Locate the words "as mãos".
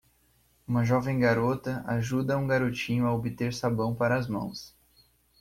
4.17-4.75